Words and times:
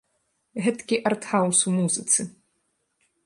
Гэткі 0.67 0.95
арт-хаўз 1.09 1.59
у 1.71 1.75
музыцы. 1.77 2.21